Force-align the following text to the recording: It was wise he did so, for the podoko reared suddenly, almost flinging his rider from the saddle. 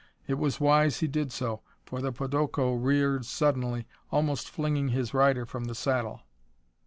It 0.25 0.39
was 0.39 0.59
wise 0.59 1.01
he 1.01 1.07
did 1.07 1.31
so, 1.31 1.61
for 1.85 2.01
the 2.01 2.11
podoko 2.11 2.73
reared 2.73 3.23
suddenly, 3.23 3.85
almost 4.09 4.49
flinging 4.49 4.87
his 4.87 5.13
rider 5.13 5.45
from 5.45 5.65
the 5.65 5.75
saddle. 5.75 6.21